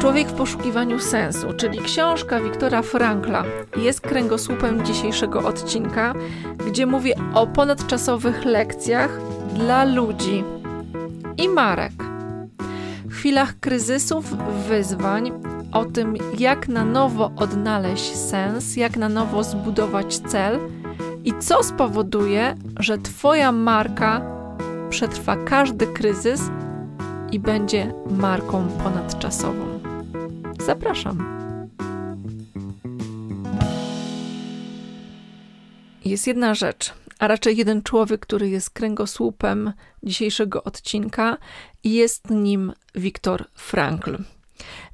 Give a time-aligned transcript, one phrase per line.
[0.00, 3.44] Człowiek w poszukiwaniu sensu, czyli książka Wiktora Frankla,
[3.76, 6.14] jest kręgosłupem dzisiejszego odcinka,
[6.66, 9.20] gdzie mówię o ponadczasowych lekcjach
[9.54, 10.44] dla ludzi
[11.36, 11.92] i marek.
[13.04, 14.24] W chwilach kryzysów,
[14.68, 15.32] wyzwań,
[15.72, 20.58] o tym, jak na nowo odnaleźć sens, jak na nowo zbudować cel
[21.24, 24.20] i co spowoduje, że Twoja marka
[24.90, 26.40] przetrwa każdy kryzys
[27.32, 29.67] i będzie marką ponadczasową.
[30.66, 31.38] Zapraszam.
[36.04, 41.38] Jest jedna rzecz, a raczej jeden człowiek, który jest kręgosłupem dzisiejszego odcinka,
[41.84, 44.18] i jest nim Viktor Frankl.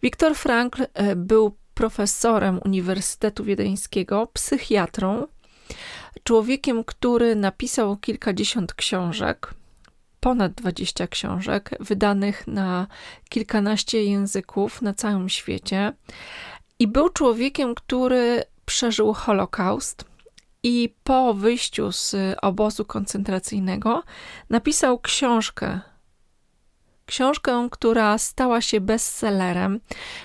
[0.03, 5.27] Viktor Frankl e, był profesorem Uniwersytetu Wiedeńskiego, psychiatrą,
[6.25, 9.55] człowiekiem, który napisał kilkadziesiąt książek,
[10.25, 12.87] ponad 20 książek, wydanych na
[13.29, 15.93] kilkanaście języków na całym świecie.
[16.79, 20.05] I był człowiekiem, który przeżył Holokaust.
[20.63, 24.03] I po wyjściu z obozu koncentracyjnego
[24.51, 25.81] napisał książkę.
[27.07, 29.81] Książkę, która stała się bestsellerem,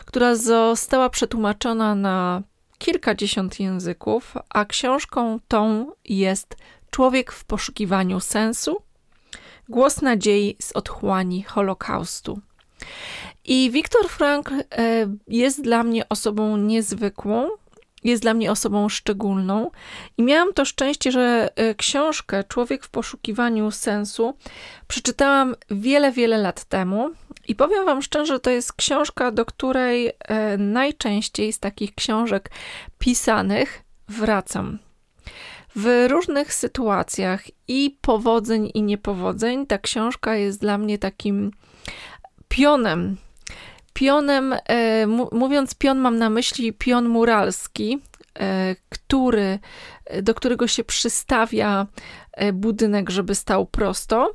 [0.06, 2.44] która została przetłumaczona na
[2.78, 6.56] kilkadziesiąt języków, a książką tą jest
[6.92, 8.78] Człowiek w poszukiwaniu sensu
[9.70, 12.40] Głos nadziei z otchłani Holokaustu.
[13.46, 14.64] I Viktor Frank e,
[15.28, 17.50] jest dla mnie osobą niezwykłą,
[18.04, 19.72] jest dla mnie osobą szczególną.
[20.18, 24.34] I miałam to szczęście, że e, książkę Człowiek w poszukiwaniu sensu
[24.88, 27.10] przeczytałam wiele, wiele lat temu.
[27.48, 32.52] I powiem Wam szczerze, to jest książka, do której e, najczęściej z takich książek
[33.00, 34.80] pisanych wracam
[35.76, 39.66] w różnych sytuacjach i powodzeń, i niepowodzeń.
[39.66, 41.52] Ta książka jest dla mnie takim
[42.48, 43.18] pionem.
[43.94, 48.00] Pionem, e, mówiąc pion, mam na myśli pion muralski,
[48.40, 49.60] e, który,
[50.22, 51.88] do którego się przystawia
[52.34, 54.32] e, budynek, żeby stał prosto.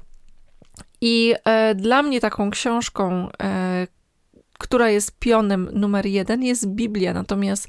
[1.00, 1.34] I
[1.74, 3.28] dla mnie taką książką,
[4.64, 7.14] która jest pionem numer jeden, jest Biblia.
[7.14, 7.68] Natomiast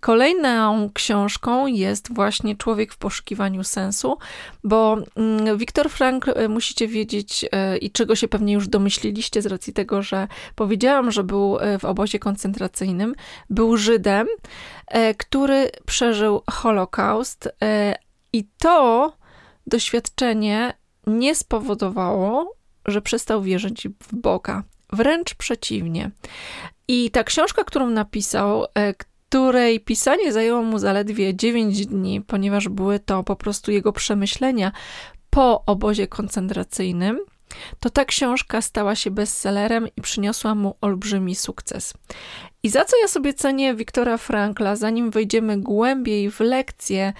[0.00, 4.18] kolejną książką jest właśnie Człowiek w poszukiwaniu sensu,
[4.64, 9.46] bo mm, Viktor Frank, e, musicie wiedzieć e, i czego się pewnie już domyśliliście z
[9.46, 13.14] racji tego, że powiedziałam, że był e, w obozie koncentracyjnym,
[13.50, 14.26] był Żydem,
[15.18, 17.48] który przeżył Holokaust
[18.32, 19.12] i to
[19.66, 20.74] doświadczenie
[21.06, 24.62] nie spowodowało, że przestał wierzyć w Boga.
[24.92, 26.10] Wręcz przeciwnie.
[26.88, 32.98] I ta książka, którą napisał, e, której pisanie zajęło mu zaledwie 9 dni, ponieważ były
[32.98, 34.72] to po prostu jego przemyślenia
[35.30, 37.20] po obozie koncentracyjnym,
[37.80, 41.94] to ta książka stała się bestsellerem i przyniosła mu olbrzymi sukces.
[42.62, 47.12] I za co ja sobie cenię Wiktora Frankla, zanim wejdziemy głębiej w lekcje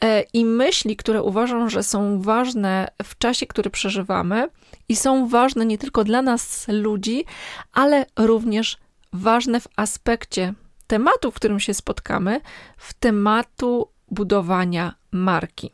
[0.00, 4.48] e, i myśli, które uważam, że są ważne w czasie, który przeżywamy
[4.88, 7.24] i są ważne nie tylko dla nas ludzi,
[7.72, 8.76] ale również
[9.12, 10.54] ważne w aspekcie
[10.86, 12.40] tematu, w którym się spotkamy,
[12.76, 15.70] w tematu budowania marki.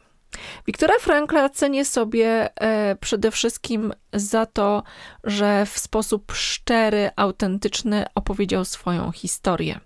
[0.66, 4.82] Wiktora Frankla cenię sobie e, przede wszystkim za to,
[5.24, 9.80] że w sposób szczery, autentyczny opowiedział swoją historię.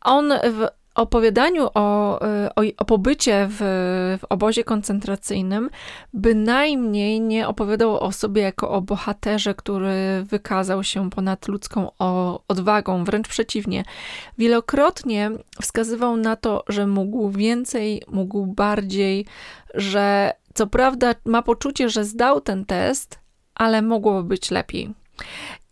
[0.00, 3.56] On w opowiadaniu o, e, o, o pobycie w,
[4.20, 5.70] w, obozie koncentracyjnym
[6.14, 11.90] bynajmniej nie opowiadał o sobie jako o bohaterze, który wykazał się ponad ludzką
[12.48, 13.84] odwagą, wręcz przeciwnie.
[14.38, 15.30] Wielokrotnie
[15.62, 19.26] wskazywał na to, że mógł więcej, mógł bardziej,
[19.74, 23.18] że co prawda ma poczucie, że zdał ten test,
[23.54, 24.94] ale mogłoby być lepiej.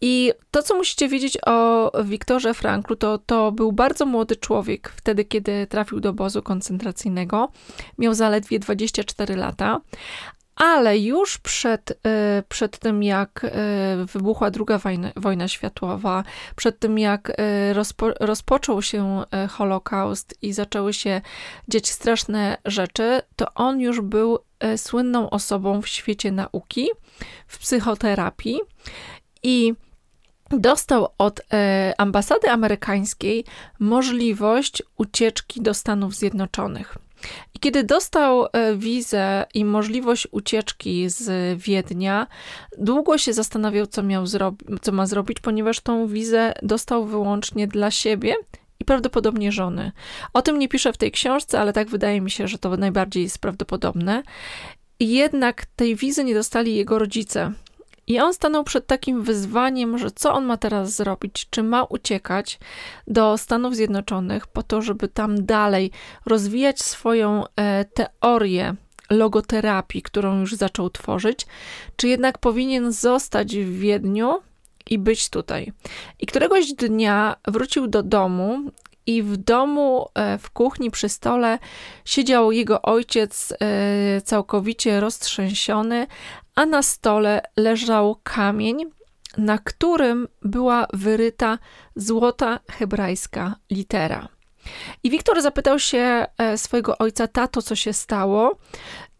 [0.01, 5.25] I to, co musicie wiedzieć o Wiktorze Franklu, to, to był bardzo młody człowiek wtedy,
[5.25, 7.53] kiedy trafił do obozu koncentracyjnego.
[7.99, 9.81] Miał zaledwie 24 lata,
[10.57, 13.51] ale już przed, e, przed tym, jak e,
[14.13, 16.25] wybuchła druga wojna, wojna światowa,
[16.57, 21.21] przed tym, jak e, rozpo, rozpoczął się Holokaust i zaczęły się
[21.69, 24.39] dziać straszne rzeczy, to on już był
[24.77, 26.89] słynną osobą w świecie nauki,
[27.47, 28.61] w psychoterapii
[29.45, 29.75] i
[30.51, 33.45] dostał od e, ambasady amerykańskiej
[33.79, 36.99] możliwość ucieczki do Stanów Zjednoczonych.
[37.55, 42.27] I kiedy dostał e, wizę i możliwość ucieczki z Wiednia,
[42.79, 44.25] długo się zastanawiał, co, miał
[44.83, 48.35] co ma zrobić, ponieważ tą wizę dostał wyłącznie dla siebie
[48.81, 49.93] i prawdopodobnie żony.
[50.33, 53.23] O tym nie piszę w tej książce, ale tak wydaje mi się, że to najbardziej
[53.23, 54.23] jest prawdopodobne.
[55.01, 57.53] Jednak tej wizy nie dostali jego rodzice.
[58.07, 61.47] I on stanął przed takim wyzwaniem, że co on ma teraz zrobić?
[61.51, 62.59] Czy ma uciekać
[63.07, 65.91] do Stanów Zjednoczonych po to, żeby tam dalej
[66.27, 68.75] rozwijać swoją e, teorię
[69.11, 71.47] logoterapii, którą już zaczął tworzyć,
[71.97, 74.41] czy jednak powinien zostać w Wiedniu
[74.91, 75.73] i być tutaj.
[76.21, 78.71] I któregoś dnia wrócił do domu
[79.07, 81.59] i w domu, e, w kuchni, przy stole
[82.05, 86.07] siedział jego ojciec e, całkowicie roztrzęsiony,
[86.55, 88.91] a na stole leżał kamień,
[89.37, 91.59] na którym była wyryta
[91.97, 94.29] złota hebrajska litera.
[95.03, 98.59] I Wiktor zapytał się e, swojego ojca, tato, co się stało,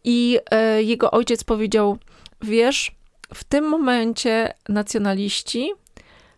[0.05, 0.39] i
[0.79, 1.99] jego ojciec powiedział:
[2.43, 2.93] Wiesz,
[3.35, 5.73] w tym momencie nacjonaliści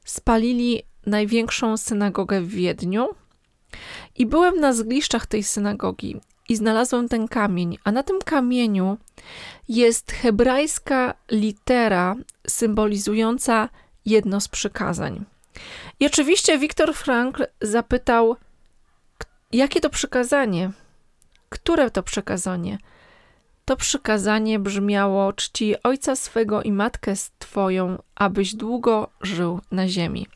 [0.05, 3.09] spalili największą synagogę w Wiedniu
[4.17, 8.99] i byłem na zgliszczach tej synagogi i znalazłem ten kamień, a na tym kamieniu
[9.69, 12.17] jest hebrajska litera
[12.49, 13.69] symbolizująca
[14.07, 15.25] jedno z przykazań.
[16.01, 18.37] I oczywiście Viktor Frankl zapytał,
[19.53, 20.71] jakie to przykazanie?
[21.49, 22.79] Które to przykazanie?
[23.67, 30.27] To przykazanie brzmiało: czci ojca swego i matkę twoją, abyś długo żył na ziemi.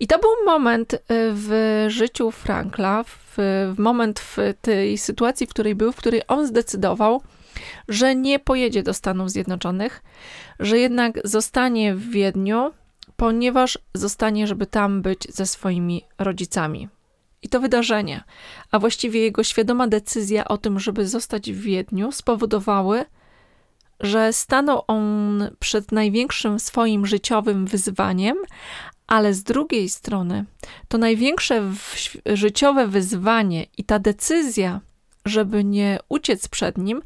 [0.00, 3.36] I to był moment y, w życiu Frankla, w,
[3.74, 7.22] w moment w tej sytuacji, w której był, w której on zdecydował,
[7.88, 10.02] że nie pojedzie do Stanów Zjednoczonych,
[10.60, 12.72] że jednak zostanie w Wiedniu,
[13.16, 16.88] ponieważ zostanie, żeby tam być ze swoimi rodzicami.
[17.42, 18.24] I to wydarzenie,
[18.70, 23.04] a właściwie jego świadoma decyzja o tym, żeby zostać w Wiedniu, spowodowały,
[24.00, 28.36] że stanął on przed największym swoim życiowym wyzwaniem,
[29.06, 30.44] ale z drugiej strony
[30.88, 31.62] to największe
[32.26, 34.80] życiowe wyzwanie i ta decyzja,
[35.24, 37.02] żeby nie uciec przed nim,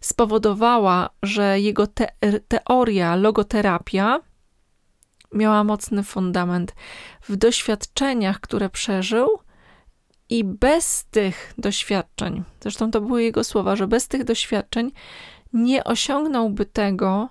[0.00, 2.08] spowodowała, że jego te
[2.48, 4.20] teoria, logoterapia
[5.32, 6.74] miała mocny fundament
[7.28, 9.43] w doświadczeniach, które przeżył
[10.30, 14.92] i bez tych doświadczeń, zresztą to były jego słowa, że bez tych doświadczeń
[15.52, 17.28] nie osiągnąłby tego,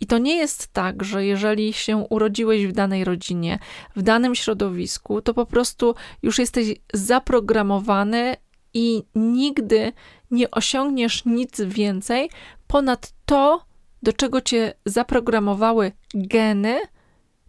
[0.00, 3.58] I to nie jest tak, że jeżeli się urodziłeś w danej rodzinie,
[3.96, 8.36] w danym środowisku, to po prostu już jesteś zaprogramowany
[8.74, 9.92] i nigdy
[10.30, 12.30] nie osiągniesz nic więcej
[12.66, 13.64] ponad to,
[14.02, 16.80] do czego cię zaprogramowały geny,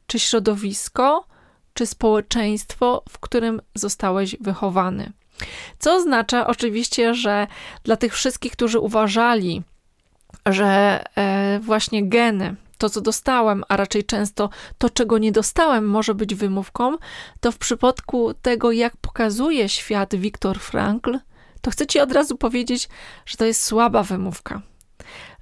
[0.08, 1.26] czy środowisko,
[1.74, 5.12] czy społeczeństwo, w którym zostałeś wychowany.
[5.80, 7.48] Co oznacza oczywiście, że
[7.84, 9.64] dla tych wszystkich, którzy uważali,
[10.46, 16.16] że e, właśnie geny, to co dostałem, a raczej często to, czego nie dostałem, może
[16.16, 16.98] być wymówką,
[17.40, 21.20] to w przypadku tego, jak pokazuje świat Viktor Frankl,
[21.62, 22.90] to chcę ci od razu powiedzieć,
[23.26, 24.62] że to jest słaba wymówka.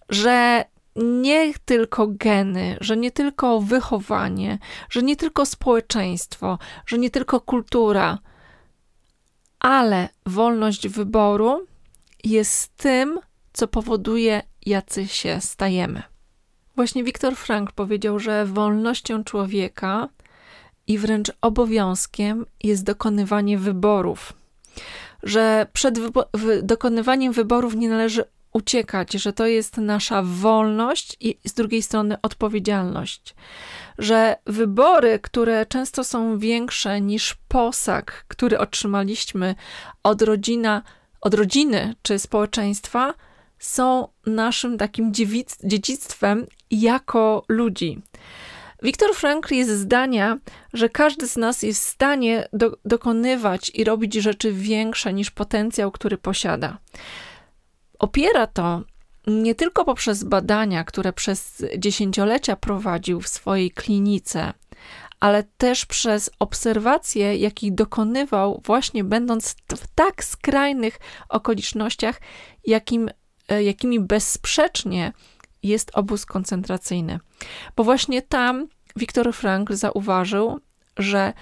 [0.09, 0.65] Że
[0.95, 4.57] nie tylko geny, że nie tylko wychowanie,
[4.89, 8.17] że nie tylko społeczeństwo, że nie tylko kultura,
[9.59, 11.65] ale wolność wyboru
[12.23, 13.19] jest tym,
[13.53, 16.03] co powoduje, jacy się stajemy.
[16.75, 20.09] Właśnie Viktor Frank powiedział, że wolnością człowieka
[20.87, 24.33] i wręcz obowiązkiem jest dokonywanie wyborów.
[25.23, 26.25] Że przed wybo
[26.63, 28.23] dokonywaniem wyborów nie należy
[28.53, 33.35] uciekać, że to jest nasza wolność i z drugiej strony odpowiedzialność.
[33.97, 39.55] Że wybory, które często są większe niż posag, który otrzymaliśmy
[40.03, 40.81] od, rodzina,
[41.21, 43.13] od rodziny czy społeczeństwa,
[43.59, 45.13] są naszym takim
[45.63, 48.01] dziedzictwem jako ludzi.
[48.83, 50.37] Viktor Frankl jest zdania,
[50.73, 55.91] że każdy z nas jest w stanie do, dokonywać i robić rzeczy większe niż potencjał,
[55.91, 56.77] który posiada.
[57.99, 58.81] Opiera to
[59.27, 64.53] nie tylko poprzez badania, które przez dziesięciolecia prowadził w swojej klinice,
[65.19, 72.21] ale też przez obserwacje, jakich dokonywał, właśnie będąc w tak skrajnych okolicznościach,
[72.65, 73.09] jakim,
[73.49, 75.13] e, jakimi bezsprzecznie
[75.63, 77.19] jest obóz koncentracyjny.
[77.75, 80.59] Bo właśnie tam Viktor Frankl zauważył,
[80.97, 81.33] że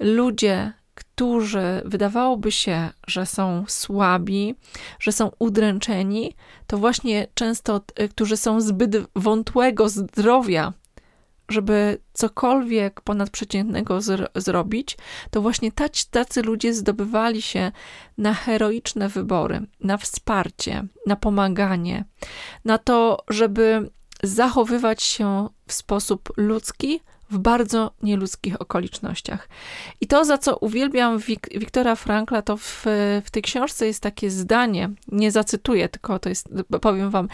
[0.00, 0.72] ludzie,
[1.16, 4.54] którzy wydawałoby się, że są słabi,
[5.00, 6.34] że są udręczeni,
[6.66, 10.72] to właśnie często, e, którzy są zbyt wątłego zdrowia,
[11.48, 14.96] żeby cokolwiek ponadprzeciętnego zr zrobić,
[15.30, 17.72] to właśnie tacy, tacy ludzie zdobywali się
[18.18, 22.04] na heroiczne wybory, na wsparcie, na pomaganie,
[22.64, 23.90] na to, żeby
[24.22, 29.48] zachowywać się w sposób ludzki, w bardzo nieludzkich okolicznościach.
[30.00, 32.84] I to, za co uwielbiam Wik Wiktora Frankla, to w,
[33.24, 36.48] w tej książce jest takie zdanie, nie zacytuję, tylko to jest,
[36.80, 37.28] powiem wam,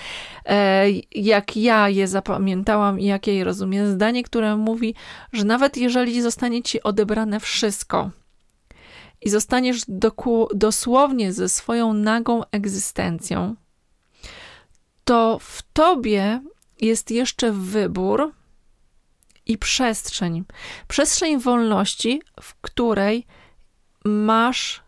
[0.47, 3.93] e, jak ja je zapamiętałam i jak ja je rozumiem.
[3.93, 4.95] Zdanie, które mówi,
[5.33, 8.11] że nawet jeżeli zostanie ci odebrane wszystko
[9.23, 9.81] i zostaniesz
[10.55, 13.55] dosłownie ze swoją nagą egzystencją,
[15.05, 16.41] to w tobie
[16.81, 18.33] jest jeszcze wybór,
[19.47, 20.45] i przestrzeń.
[20.89, 23.27] Przestrzeń wolności, w której
[24.05, 24.83] masz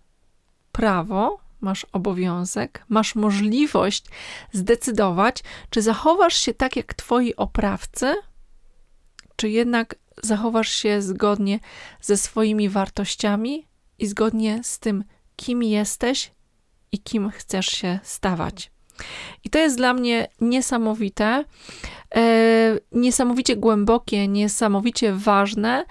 [0.73, 4.05] prawo, masz obowiązek, masz możliwość
[4.53, 8.15] zdecydować, czy zachowasz się tak jak twoi oprawcy,
[9.37, 11.61] czy jednak zachowasz się zgodnie
[12.01, 13.69] ze swoimi wartościami
[13.99, 15.05] i zgodnie z tym,
[15.37, 16.33] kim jesteś
[16.93, 18.74] i kim chcesz się stawać.
[19.45, 21.45] I to jest dla mnie niesamowite,
[22.15, 25.85] e, niesamowicie głębokie, niesamowicie ważne.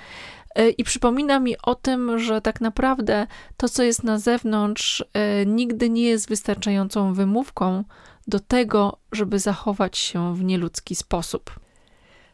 [0.55, 5.45] E, I przypomina mi o tym, że tak naprawdę to, co jest na zewnątrz, e,
[5.45, 7.83] nigdy nie jest wystarczającą wymówką
[8.27, 11.59] do tego, żeby zachować się w nieludzki sposób.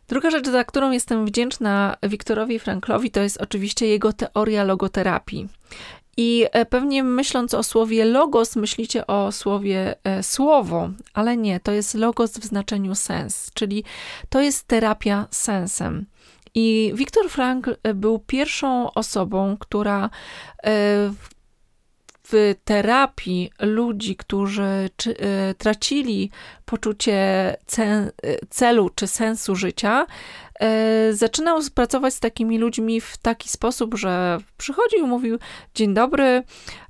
[0.07, 5.47] Druga rzecz, za którą jestem wdzięczna Wiktorowi Franklowi, to jest oczywiście jego teoria logoterapii.
[6.21, 11.71] I e, pewnie myśląc o słowie logos, myślicie o słowie e, słowo, ale nie, to
[11.71, 13.83] jest logos w znaczeniu sens, czyli
[14.29, 16.05] to jest terapia sensem.
[16.55, 20.09] I Viktor Frankl e, był pierwszą osobą, która
[22.31, 25.15] w terapii ludzi, którzy czy,
[25.57, 26.31] tracili
[26.65, 27.55] poczucie
[28.49, 30.05] celu czy sensu życia,
[30.59, 35.37] E, zaczynał pracować z takimi ludźmi w taki sposób, że przychodził i mówił:
[35.75, 36.43] Dzień dobry,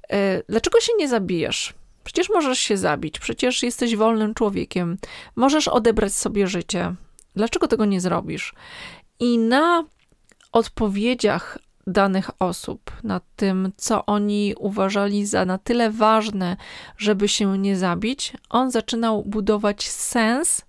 [0.09, 1.73] e, dlaczego się nie zabijesz?
[2.03, 4.97] Przecież możesz się zabić, przecież jesteś wolnym człowiekiem,
[5.35, 6.95] możesz odebrać sobie życie.
[7.35, 8.53] Dlaczego tego nie zrobisz?
[9.19, 9.83] I na
[10.51, 11.57] odpowiedziach
[11.87, 16.57] danych osób, na tym, co oni uważali za na tyle ważne,
[16.97, 20.61] żeby się nie zabić, on zaczynał budować sens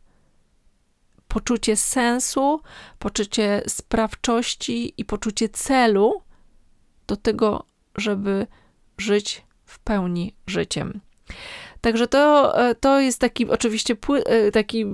[1.30, 2.60] poczucie sensu,
[2.98, 6.22] poczucie sprawczości i poczucie celu
[7.06, 7.64] do tego,
[7.96, 8.46] żeby
[8.98, 11.00] żyć w pełni życiem.
[11.80, 13.96] Także to, e, to jest taki oczywiście
[14.26, 14.86] e, taki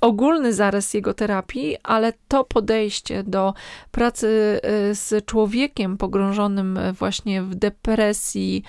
[0.00, 3.54] ogólny zarys jego terapii, ale to podejście do
[3.90, 8.62] pracy e, z człowiekiem pogrążonym właśnie w depresji,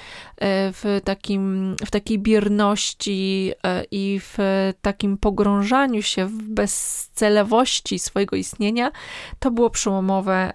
[0.71, 3.53] w, takim, w takiej bierności
[3.91, 4.37] i w
[4.81, 8.91] takim pogrążaniu się w bezcelowości swojego istnienia,
[9.39, 10.51] to było przełomowe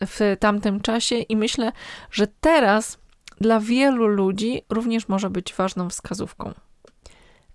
[0.00, 1.72] w tamtym czasie i myślę,
[2.10, 3.01] że teraz
[3.42, 6.52] dla wielu ludzi również może być ważną wskazówką.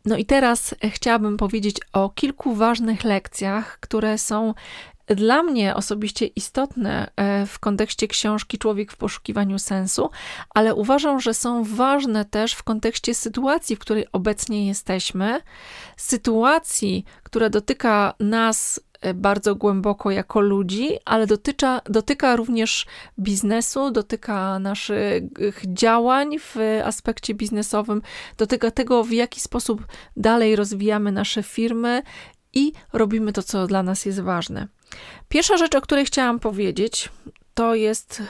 [0.05, 4.53] No i teraz chciałabym powiedzieć o kilku ważnych lekcjach, które są
[5.07, 10.09] dla mnie osobiście istotne e, w kontekście książki Człowiek w poszukiwaniu sensu,
[10.49, 15.41] ale uważam, że są ważne też w kontekście sytuacji, w której obecnie jesteśmy,
[15.97, 22.85] sytuacji, która dotyka nas E, bardzo głęboko jako ludzi, ale dotyka, dotyka również
[23.19, 28.01] biznesu, dotyka naszych działań w aspekcie biznesowym,
[28.37, 29.87] dotyka tego, w jaki sposób
[30.17, 32.03] dalej rozwijamy nasze firmy
[32.53, 34.67] i robimy to, co dla nas jest ważne.
[35.29, 37.09] Pierwsza rzecz, o której chciałam powiedzieć,
[37.53, 38.23] to jest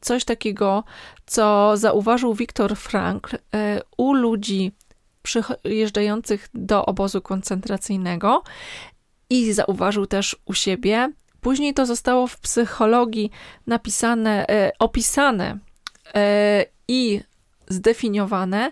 [0.00, 0.84] coś takiego,
[1.26, 4.72] co zauważył Viktor Frankl e, u ludzi
[5.22, 8.42] przyjeżdżających do obozu koncentracyjnego
[9.30, 11.12] i zauważył też u siebie.
[11.40, 13.30] Później to zostało w psychologii
[13.66, 15.58] napisane, e, opisane
[16.14, 17.20] e, i
[17.68, 18.70] zdefiniowane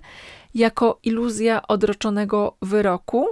[0.54, 3.28] jako iluzja odroczonego wyroku.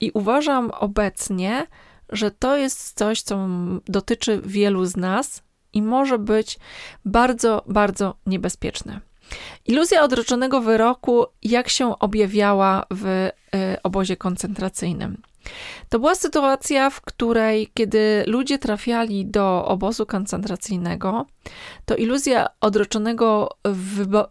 [0.00, 1.66] I uważam obecnie,
[2.08, 3.48] że to jest coś, co
[3.86, 6.58] dotyczy wielu z nas i może być
[7.04, 9.00] bardzo, bardzo niebezpieczne.
[9.66, 13.30] Iluzja odroczonego wyroku, jak się objawiała w y,
[13.82, 15.22] obozie koncentracyjnym.
[15.88, 21.26] To była sytuacja, w której, kiedy ludzie trafiali do obozu koncentracyjnego,
[21.84, 23.48] to iluzja odroczonego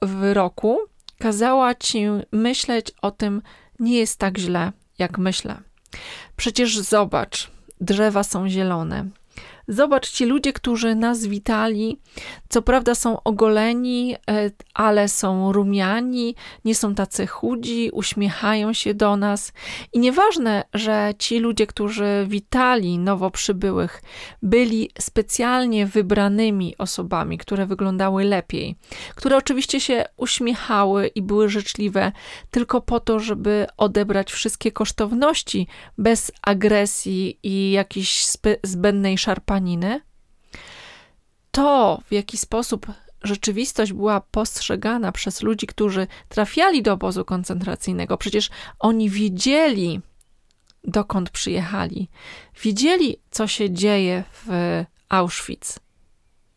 [0.02, 0.80] wyroku
[1.20, 3.42] kazała ci myśleć o tym,
[3.80, 5.58] nie jest tak źle, jak myślę.
[6.36, 7.52] Przecież zobacz,
[7.82, 9.06] drzewa są zielone,
[9.68, 12.00] Zobacz, ci ludzie, którzy nas witali,
[12.50, 19.18] co prawda są ogoleni, e, ale są rumiani, nie są tacy chudzi, uśmiechają się do
[19.18, 19.54] nas.
[19.94, 24.02] I nieważne, że ci ludzie, którzy witali nowo przybyłych,
[24.42, 28.76] byli specjalnie wybranymi osobami, które wyglądały lepiej,
[29.16, 32.12] które oczywiście się uśmiechały i były życzliwe
[32.52, 35.68] tylko po to, żeby odebrać wszystkie kosztowności
[35.98, 38.26] bez agresji i jakiejś
[38.64, 40.02] zbędnej szarpania paniny,
[41.52, 42.88] to w jaki sposób
[43.24, 50.02] rzeczywistość była postrzegana przez ludzi, którzy trafiali do obozu koncentracyjnego, przecież oni wiedzieli,
[50.84, 52.10] dokąd przyjechali,
[52.64, 54.48] wiedzieli, co się dzieje w
[55.10, 55.80] Auschwitz.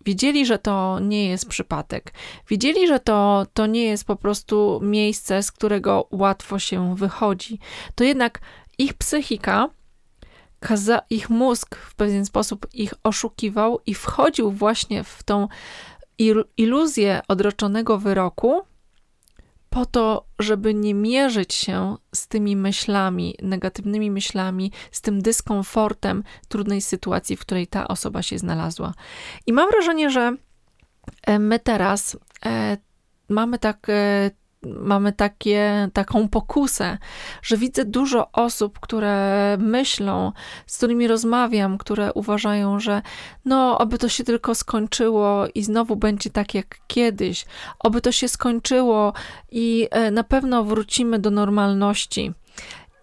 [0.04, 2.12] Wiedzieli, że to nie jest przypadek.
[2.48, 7.58] Wiedzieli, że to, to nie jest po prostu miejsce, z którego łatwo się wychodzi.
[7.94, 8.40] To jednak
[8.78, 9.68] ich psychika
[10.66, 15.48] kaza- ich mózg w pewien sposób ich oszukiwał i wchodził właśnie w tą
[16.56, 18.62] iluzję odroczonego wyroku,
[19.70, 26.80] po to, żeby nie mierzyć się z tymi myślami, negatywnymi myślami, z tym dyskomfortem trudnej
[26.80, 28.94] sytuacji, w której ta osoba się znalazła.
[29.46, 30.36] I mam wrażenie, że
[31.22, 32.76] e, my teraz e,
[33.28, 34.30] mamy tak e,
[34.80, 36.98] mamy takie, taką pokusę,
[37.42, 40.32] że widzę dużo osób, które myślą,
[40.66, 43.02] z którymi rozmawiam, które uważają, że
[43.44, 47.46] no, oby to się tylko skończyło i znowu będzie tak jak kiedyś,
[47.78, 49.12] oby to się skończyło
[49.50, 52.32] i e, na pewno wrócimy do normalności.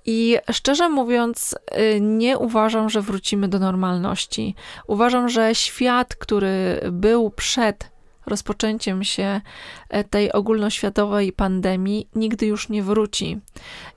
[0.06, 4.56] I szczerze mówiąc, e, nie uważam, że wrócimy do normalności.
[4.88, 7.93] Uważam, że świat, który był przed
[8.26, 9.42] rozpoczęciem się
[9.90, 13.40] e, tej ogólnoświatowej pandemii nigdy już nie wróci.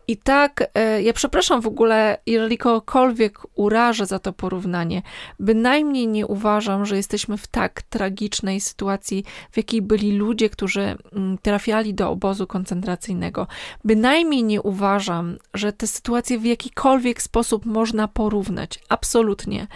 [0.09, 5.03] I tak, e, ja przepraszam w ogóle, jeżeli kogokolwiek urażę za to porównanie,
[5.41, 11.39] bynajmniej nie uważam, że jesteśmy w tak tragicznej sytuacji, w jakiej byli ludzie, którzy mm,
[11.39, 13.47] trafiali do obozu koncentracyjnego.
[13.85, 18.81] Bynajmniej nie uważam, że te sytuacje w jakikolwiek sposób można porównać.
[18.89, 19.67] Absolutnie.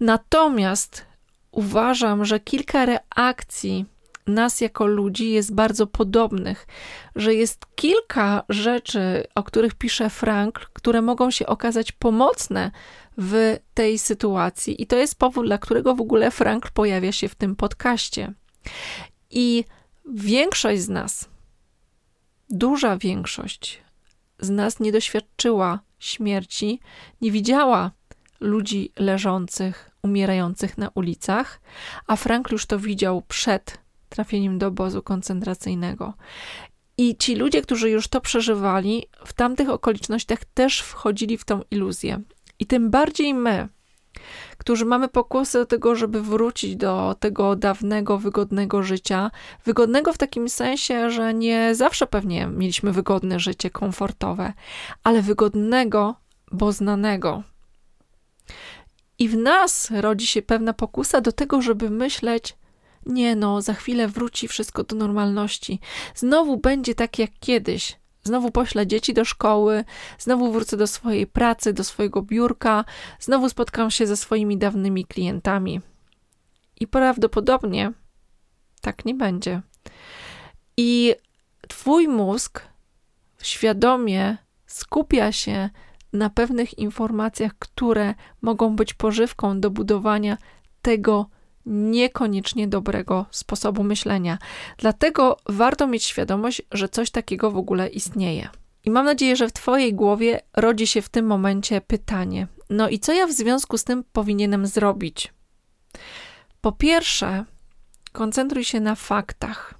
[0.00, 1.13] Natomiast
[1.54, 3.86] uważam, że kilka reakcji
[4.26, 6.66] nas jako ludzi jest bardzo podobnych,
[7.16, 12.70] że jest kilka rzeczy, o których pisze Frank, które mogą się okazać pomocne
[13.18, 17.34] w tej sytuacji, i to jest powód, dla którego w ogóle Frank pojawia się w
[17.34, 18.32] tym podcaście.
[19.30, 19.64] I
[20.12, 21.28] większość z nas,
[22.50, 23.84] duża większość
[24.38, 26.80] z nas nie doświadczyła śmierci,
[27.20, 27.90] nie widziała
[28.44, 31.60] ludzi leżących, umierających na ulicach,
[32.06, 33.78] a Frank już to widział przed
[34.08, 36.14] trafieniem do obozu koncentracyjnego.
[36.98, 42.20] I ci ludzie, którzy już to przeżywali, w tamtych okolicznościach też wchodzili w tą iluzję.
[42.58, 43.68] I tym bardziej my,
[44.58, 49.30] którzy mamy pokusy do tego, żeby wrócić do tego dawnego, wygodnego życia.
[49.64, 54.52] Wygodnego w takim sensie, że nie zawsze pewnie mieliśmy wygodne życie, komfortowe,
[55.04, 56.14] ale wygodnego,
[56.52, 57.42] bo znanego.
[59.18, 62.56] I w nas rodzi się pewna pokusa do tego, żeby myśleć,
[63.06, 65.80] nie no, za chwilę wróci wszystko do normalności.
[66.14, 67.96] Znowu będzie tak jak kiedyś.
[68.22, 69.84] Znowu poślę dzieci do szkoły,
[70.18, 72.84] znowu wrócę do swojej pracy, do swojego biurka,
[73.20, 75.80] znowu spotkam się ze swoimi dawnymi klientami.
[76.80, 77.92] I prawdopodobnie
[78.80, 79.62] tak nie będzie.
[80.76, 81.14] I
[81.68, 82.62] twój mózg
[83.42, 85.70] świadomie skupia się
[86.14, 90.36] na pewnych informacjach, które mogą być pożywką do budowania
[90.82, 91.26] tego
[91.66, 94.38] niekoniecznie dobrego sposobu myślenia.
[94.78, 98.48] Dlatego warto mieć świadomość, że coś takiego w ogóle istnieje.
[98.84, 102.98] I mam nadzieję, że w Twojej głowie rodzi się w tym momencie pytanie: no i
[102.98, 105.34] co ja w związku z tym powinienem zrobić?
[106.60, 107.44] Po pierwsze,
[108.12, 109.74] koncentruj się na faktach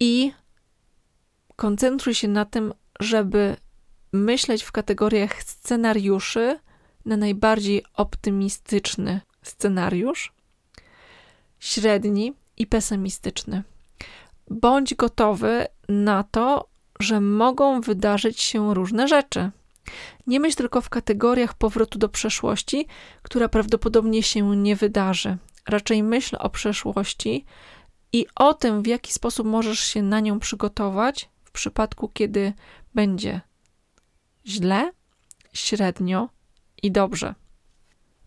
[0.00, 0.32] i
[1.56, 3.56] koncentruj się na tym, żeby
[4.18, 6.58] myśleć w kategoriach scenariuszy
[7.04, 10.32] na najbardziej optymistyczny scenariusz,
[11.58, 13.62] średni i pesymistyczny.
[14.50, 16.68] Bądź gotowy na to,
[17.00, 19.50] że mogą wydarzyć się różne rzeczy.
[20.26, 22.86] Nie myśl tylko w kategoriach powrotu do przeszłości,
[23.22, 25.36] która prawdopodobnie się nie wydarzy.
[25.66, 27.44] Raczej myśl o przeszłości
[28.12, 32.52] i o tym, w jaki sposób możesz się na nią przygotować w przypadku, kiedy
[32.94, 33.40] będzie
[34.48, 34.90] źle,
[35.52, 36.28] średnio
[36.82, 37.34] i dobrze.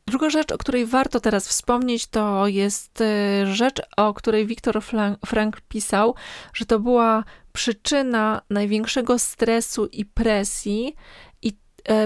[0.07, 4.81] Druga rzecz, o której warto teraz wspomnieć, to jest e, rzecz, o której Viktor
[5.25, 6.15] Frank pisał,
[6.53, 10.95] że to była przyczyna największego stresu i presji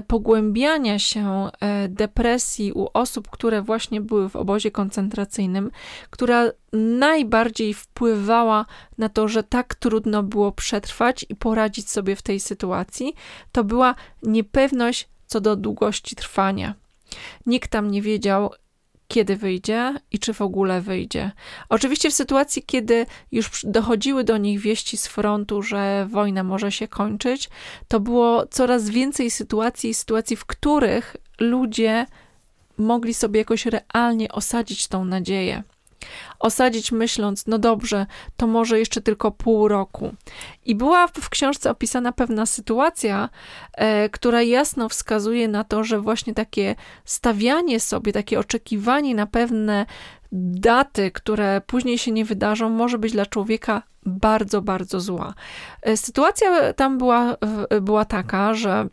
[0.07, 5.71] pogłębiania się e, depresji u osób, które właśnie były w obozie koncentracyjnym,
[6.09, 8.65] która najbardziej wpływała
[8.97, 13.13] na to, że tak trudno było przetrwać i poradzić sobie w tej sytuacji,
[13.51, 16.73] to była niepewność co do długości trwania.
[17.45, 18.51] Nikt tam nie wiedział,
[19.07, 21.31] kiedy wyjdzie i czy w ogóle wyjdzie.
[21.69, 26.87] Oczywiście w sytuacji, kiedy już dochodziły do nich wieści z frontu, że wojna może się
[26.87, 27.49] kończyć,
[27.87, 32.05] to było coraz więcej sytuacji, sytuacji, w których ludzie
[32.77, 35.63] mogli sobie jakoś realnie osadzić tą nadzieję
[36.39, 38.05] osadzić myśląc, no dobrze,
[38.37, 40.13] to może jeszcze tylko pół roku.
[40.65, 43.29] I była w książce opisana pewna sytuacja,
[43.73, 49.85] e, która jasno wskazuje na to, że właśnie takie stawianie sobie, takie oczekiwanie na pewne
[50.31, 55.33] daty, które później się nie wydarzą, może być dla człowieka bardzo, bardzo zła.
[55.81, 57.37] E, sytuacja tam była,
[57.81, 58.87] była taka, że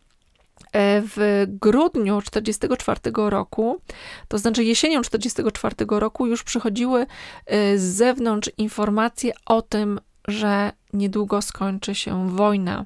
[0.75, 3.81] w grudniu 1944 roku,
[4.27, 7.05] to znaczy jesienią 1944 roku, już przychodziły
[7.45, 12.85] e, z zewnątrz informacje o tym, że niedługo skończy się wojna.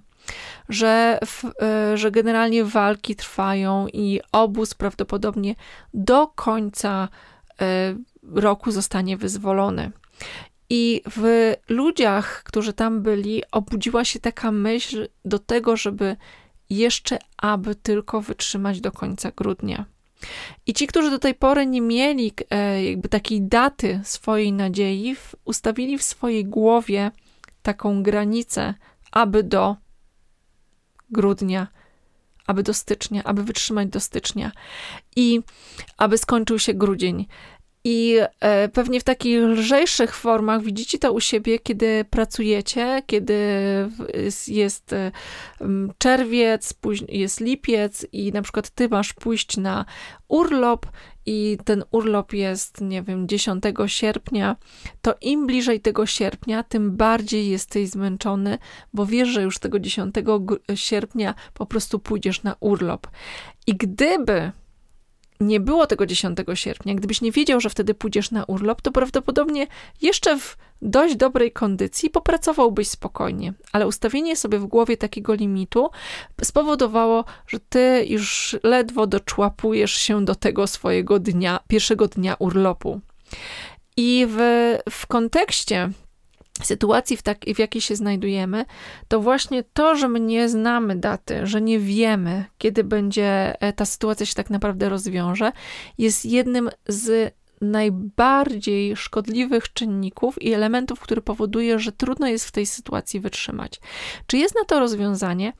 [0.69, 1.19] Że,
[1.61, 5.55] e, że generalnie walki trwają i obóz prawdopodobnie
[5.93, 7.09] do końca
[8.33, 9.91] roku zostanie wyzwolony.
[10.69, 16.15] I w ludziach, którzy tam byli, obudziła się taka myśl do tego, żeby
[16.69, 19.85] jeszcze aby tylko wytrzymać do końca grudnia.
[20.67, 25.97] I ci, którzy do tej pory nie mieli e, jakby takiej daty swojej nadziei, ustawili
[25.97, 27.11] w swojej głowie
[27.61, 28.73] taką granicę,
[29.11, 29.75] aby do
[31.09, 31.67] grudnia,
[32.47, 34.51] aby do stycznia, aby wytrzymać do stycznia
[35.15, 35.41] i
[35.97, 37.27] aby skończył się grudzień.
[37.89, 43.33] I e, pewnie w takich lżejszych formach widzicie to u siebie, kiedy pracujecie, kiedy
[44.47, 45.11] jest e,
[45.97, 46.73] czerwiec,
[47.09, 49.85] jest lipiec i na przykład ty masz pójść na
[50.27, 50.85] urlop
[51.25, 54.55] i ten urlop jest, nie wiem, 10 sierpnia,
[55.01, 58.57] to im bliżej tego sierpnia, tym bardziej jesteś zmęczony,
[58.93, 60.15] bo wiesz, że już tego 10
[60.75, 63.07] sierpnia po prostu pójdziesz na urlop.
[63.67, 64.51] I gdyby
[65.39, 69.67] nie było tego 10 sierpnia, gdybyś nie wiedział, że wtedy pójdziesz na urlop, to prawdopodobnie
[70.01, 73.53] jeszcze w dość dobrej kondycji popracowałbyś spokojnie.
[73.71, 75.89] Ale ustawienie sobie w głowie takiego limitu
[76.41, 83.01] spowodowało, że ty już ledwo doczłapujesz się do tego swojego dnia, pierwszego dnia urlopu.
[83.97, 84.37] I w,
[84.89, 85.89] w kontekście
[86.65, 88.65] sytuacji, w, tak, w jakiej się znajdujemy,
[89.07, 93.85] to właśnie to, że my nie znamy daty, że nie wiemy, kiedy będzie e, ta
[93.85, 95.51] sytuacja się tak naprawdę rozwiąże,
[95.97, 102.65] jest jednym z najbardziej szkodliwych czynników i elementów, który powoduje, że trudno jest w tej
[102.65, 103.79] sytuacji wytrzymać.
[104.27, 105.53] Czy jest na to rozwiązanie?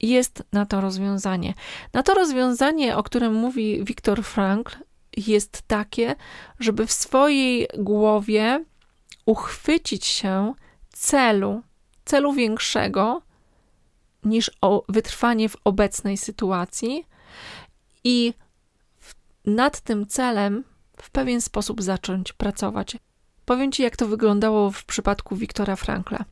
[0.00, 1.54] Jest na to rozwiązanie.
[1.92, 4.76] Na to rozwiązanie, o którym mówi Viktor Frankl,
[5.16, 6.16] jest takie,
[6.60, 8.64] żeby w swojej głowie
[9.26, 10.54] uchwycić się
[10.88, 11.62] celu,
[12.04, 13.22] celu większego
[14.24, 14.50] niż
[14.88, 17.06] wytrwanie w obecnej sytuacji
[18.04, 18.34] i
[19.44, 20.64] nad tym celem
[20.96, 22.96] w pewien sposób zacząć pracować.
[23.44, 26.24] Powiem Ci, jak to wyglądało w przypadku Wiktora Frankla.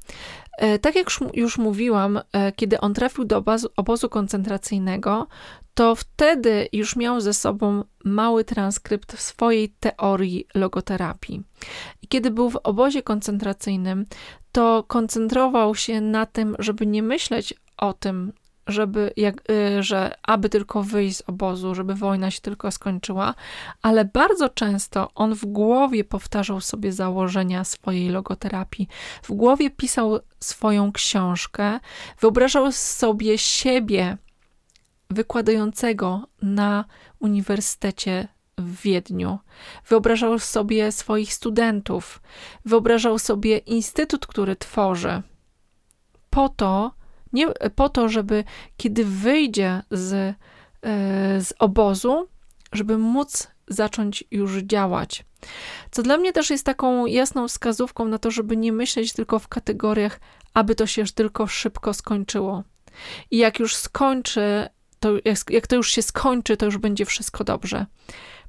[0.58, 3.44] E, tak jak już mówiłam, e, kiedy on trafił do
[3.76, 5.26] obozu, koncentracyjnego,
[5.74, 11.42] to wtedy już miał ze sobą mały transkrypt swojej teorii logoterapii.
[12.02, 14.06] I kiedy był w obozie koncentracyjnym,
[14.52, 18.32] to koncentrował się na tym, żeby nie myśleć o tym,
[18.66, 23.34] żeby, jak, y, że aby tylko wyjść z obozu, żeby wojna się tylko skończyła,
[23.82, 28.88] ale bardzo często on w głowie powtarzał sobie założenia swojej logoterapii.
[29.22, 31.80] W głowie pisał swoją książkę,
[32.20, 34.16] wyobrażał sobie siebie
[35.10, 36.84] wykładającego na
[37.18, 39.38] uniwersytecie w Wiedniu.
[39.88, 42.22] Wyobrażał sobie swoich studentów,
[42.64, 45.22] wyobrażał sobie instytut, który tworzy,
[46.30, 46.92] po to,
[47.32, 48.44] nie po to, żeby
[48.76, 50.34] kiedy wyjdzie z, e,
[51.40, 52.28] z obozu,
[52.72, 55.24] żeby móc zacząć już działać.
[55.90, 59.48] Co dla mnie też jest taką jasną wskazówką na to, żeby nie myśleć tylko w
[59.48, 60.20] kategoriach,
[60.54, 62.64] aby to się tylko szybko skończyło.
[63.30, 64.68] I jak już skończy,
[65.00, 67.86] to, jak, jak to już się skończy, to już będzie wszystko dobrze.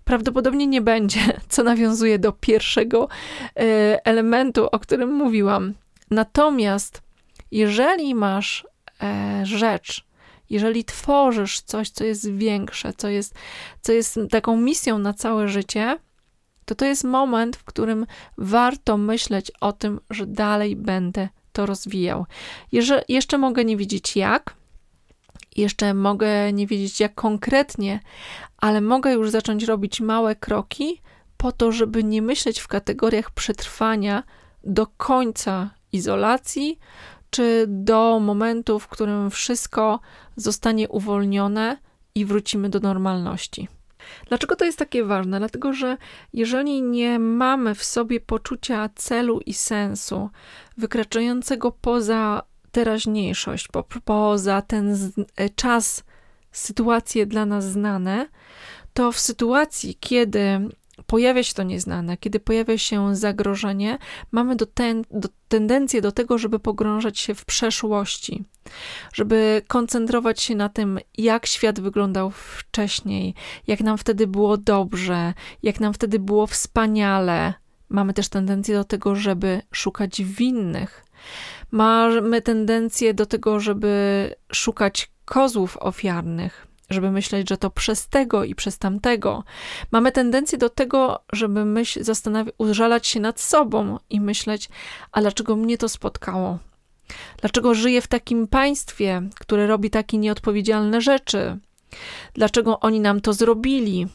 [0.04, 1.20] Prawdopodobnie nie będzie,
[1.50, 3.08] co nawiązuje do pierwszego
[3.56, 5.74] e, elementu, o którym mówiłam.
[6.12, 7.02] Natomiast
[7.52, 8.68] jeżeli masz
[9.44, 10.06] rzecz,
[10.50, 13.36] jeżeli tworzysz coś, co jest większe, co jest,
[13.82, 16.00] co jest taką misją na całe życie,
[16.66, 18.06] to to jest moment, w którym
[18.38, 22.26] warto myśleć o tym, że dalej będę to rozwijał.
[22.72, 24.56] Jeżeli, jeszcze mogę nie wiedzieć jak,
[25.56, 28.00] jeszcze mogę nie wiedzieć jak konkretnie,
[28.58, 31.02] ale mogę już zacząć robić małe kroki
[31.38, 34.24] po to, żeby nie myśleć w kategoriach przetrwania
[34.64, 36.80] do końca izolacji,
[37.34, 40.00] czy do momentu, w którym wszystko
[40.36, 41.78] zostanie uwolnione
[42.16, 43.68] i wrócimy do normalności.
[44.28, 45.40] Dlaczego to jest takie ważne?
[45.40, 45.98] Dlatego, że
[46.34, 50.30] jeżeli nie mamy w sobie poczucia celu i sensu,
[50.78, 54.98] wykraczającego poza teraźniejszość, po, poza ten
[55.36, 56.04] e, czas,
[56.52, 58.28] sytuacje dla nas znane,
[58.94, 60.70] to w sytuacji, kiedy
[61.08, 63.98] pojawia się to nieznane, kiedy pojawia się zagrożenie,
[64.32, 68.44] mamy do ten, do, tendencję do tego, żeby pogrążać się w przeszłości,
[69.14, 73.36] żeby koncentrować się na tym, jak świat wyglądał wcześniej,
[73.68, 77.54] jak nam wtedy było dobrze, jak nam wtedy było wspaniale.
[77.90, 81.06] Mamy też tendencję do tego, żeby szukać winnych.
[81.72, 88.56] Mamy tendencję do tego, żeby szukać kozłów ofiarnych żeby myśleć, że to przez tego i
[88.56, 89.44] przez tamtego.
[89.92, 94.70] Mamy tendencję do tego, żeby myśl, zastanawiać, użalać się nad sobą i myśleć,
[95.12, 96.60] a dlaczego mnie to spotkało?
[97.42, 101.58] Dlaczego żyję w takim państwie, które robi takie nieodpowiedzialne rzeczy?
[102.34, 104.08] Dlaczego oni nam to zrobili?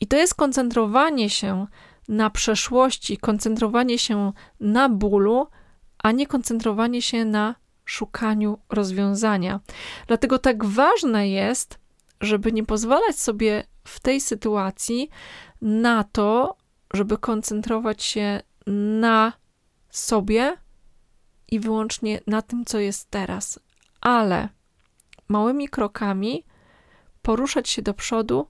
[0.00, 1.66] I to jest koncentrowanie się
[2.08, 5.46] na przeszłości, koncentrowanie się na bólu,
[5.98, 7.54] a nie koncentrowanie się na
[7.84, 9.60] szukaniu rozwiązania.
[10.06, 11.78] Dlatego tak ważne jest,
[12.22, 15.10] żeby nie pozwalać sobie w tej sytuacji
[15.62, 16.56] na to,
[16.94, 18.40] żeby koncentrować się
[19.00, 19.32] na
[19.90, 20.56] sobie
[21.50, 23.58] i wyłącznie na tym, co jest teraz,
[24.00, 24.48] ale
[25.28, 26.44] małymi krokami
[27.22, 28.46] poruszać się do przodu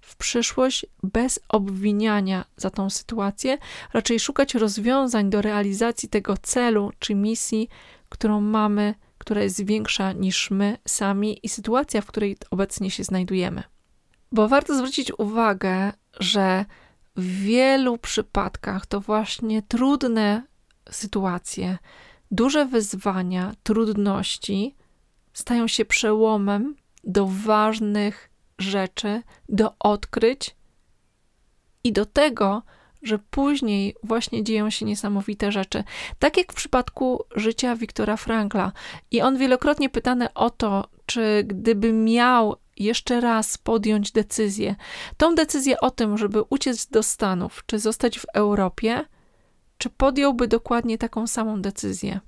[0.00, 3.58] w przyszłość bez obwiniania za tą sytuację,
[3.92, 7.68] raczej szukać rozwiązań do realizacji tego celu czy misji,
[8.08, 13.62] którą mamy która jest większa niż my sami i sytuacja, w której obecnie się znajdujemy.
[14.32, 16.64] Bo warto zwrócić uwagę, że
[17.16, 20.42] w wielu przypadkach to właśnie trudne
[20.90, 21.78] sytuacje,
[22.30, 24.76] duże wyzwania, trudności
[25.32, 30.56] stają się przełomem do ważnych rzeczy, do odkryć
[31.84, 32.62] i do tego,
[33.02, 35.84] że później właśnie dzieją się niesamowite rzeczy.
[36.18, 38.72] Tak jak w przypadku życia Wiktora Frankla.
[39.10, 44.74] I on wielokrotnie pytany o to, czy gdyby miał jeszcze raz podjąć decyzję,
[45.16, 49.04] tą decyzję o tym, żeby uciec do Stanów, czy zostać w Europie,
[49.78, 52.20] czy podjąłby dokładnie taką samą decyzję.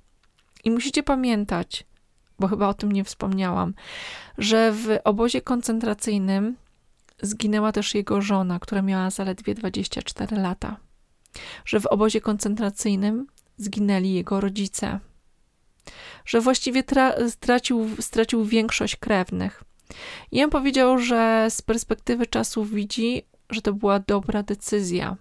[0.63, 1.85] I musicie pamiętać,
[2.39, 3.73] bo chyba o tym nie wspomniałam,
[4.37, 6.55] że w obozie koncentracyjnym
[7.25, 10.77] zginęła też jego żona, która miała zaledwie 24 lata.
[11.65, 14.99] Że w obozie koncentracyjnym zginęli jego rodzice.
[16.25, 16.83] Że właściwie
[17.29, 19.63] stracił, stracił większość krewnych.
[20.31, 25.17] I on powiedział, że z perspektywy czasu widzi, że to była dobra decyzja.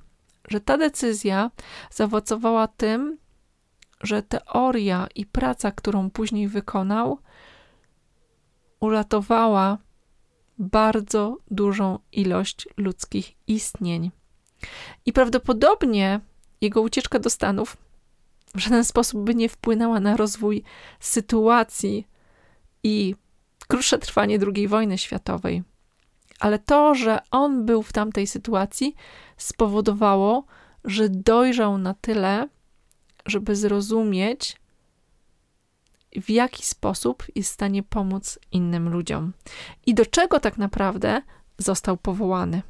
[0.49, 1.51] Że ta decyzja
[1.91, 3.19] zaowocowała tym,
[4.01, 7.19] że teoria i praca, którą później wykonał,
[8.81, 9.79] uratowała
[10.59, 14.11] bardzo dużą ilość ludzkich istnień.
[15.07, 16.21] I prawdopodobnie
[16.61, 17.77] jego ucieczka do Stanów
[18.55, 20.63] w żaden sposób by nie wpłynęła na rozwój
[21.01, 22.09] sytuacji
[22.83, 23.15] i
[23.69, 25.63] krótsze trwanie II wojny światowej.
[26.41, 28.95] Ale to, że on był w tamtej sytuacji,
[29.37, 30.45] spowodowało,
[30.85, 32.49] że dojrzał na tyle,
[33.27, 34.57] żeby zrozumieć,
[36.23, 39.33] w jaki sposób jest w stanie pomóc innym ludziom
[39.87, 41.23] i do czego tak naprawdę
[41.59, 42.63] został powołany.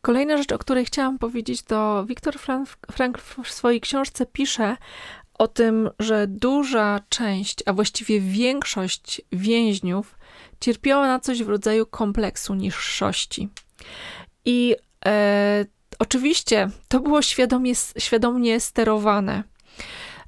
[0.00, 2.38] Kolejna rzecz, o której chciałam powiedzieć, to Viktor
[2.92, 4.76] Frank w swojej książce pisze
[5.38, 10.18] o tym, że duża część, a właściwie większość więźniów
[10.60, 13.48] cierpiała na coś w rodzaju kompleksu niższości.
[14.44, 15.64] I e,
[15.98, 19.42] oczywiście to było świadomie, świadomie sterowane.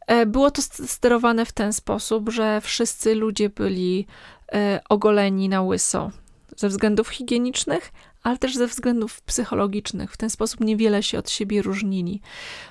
[0.06, 4.06] E, było to sterowane w ten sposób, że wszyscy ludzie byli
[4.52, 6.10] e, ogoleni na łyso
[6.56, 7.92] ze względów higienicznych,
[8.22, 10.12] ale też ze względów psychologicznych.
[10.12, 12.20] W ten sposób niewiele się od siebie różnili,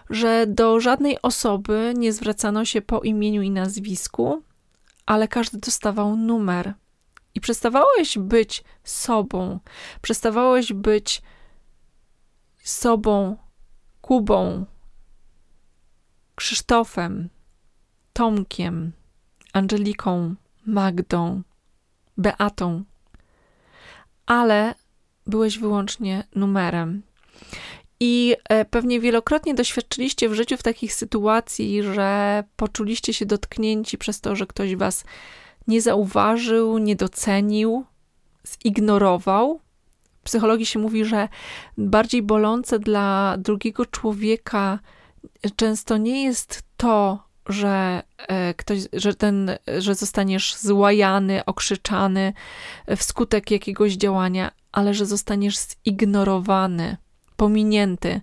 [0.10, 4.44] że do żadnej osoby nie zwracano się po imieniu i nazwisku,
[5.06, 6.74] ale każdy dostawał numer.
[7.36, 9.60] I przestawałeś być sobą,
[10.02, 11.22] przestawałeś być
[12.64, 13.38] sobą,
[14.02, 14.66] Kubą,
[16.36, 17.30] Krzysztofem,
[18.14, 18.92] Tomkiem,
[19.54, 21.42] Angeliką, Magdą,
[22.18, 22.84] Beatą,
[24.26, 24.76] ale
[25.28, 27.02] byłeś wyłącznie numerem.
[28.00, 34.22] I e, pewnie wielokrotnie doświadczyliście w życiu w takich sytuacji, że poczuliście się dotknięci przez
[34.22, 35.04] to, że ktoś was
[35.68, 37.86] nie zauważył, nie docenił,
[38.64, 39.60] zignorował.
[40.22, 41.30] W psychologii się mówi, że
[41.78, 44.80] bardziej bolące dla drugiego człowieka
[45.56, 52.34] często nie jest to, że e, ktoś, że ten, że zostaniesz złajany, okrzyczany
[52.98, 55.56] wskutek jakiegoś działania, ale że zostaniesz
[55.88, 56.98] zignorowany,
[57.36, 58.22] pominięty,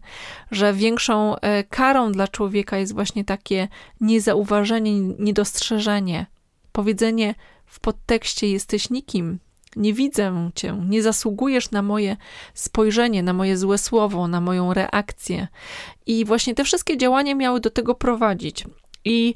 [0.50, 3.68] że większą e, karą dla człowieka jest właśnie takie
[4.00, 6.26] niezauważenie, niedostrzeżenie,
[6.72, 7.34] powiedzenie
[7.66, 9.38] w podtekście jesteś nikim,
[9.76, 12.16] nie widzę cię, nie zasługujesz na moje
[12.54, 15.48] spojrzenie, na moje złe słowo, na moją reakcję.
[16.06, 18.64] I właśnie te wszystkie działania miały do tego prowadzić.
[19.04, 19.34] I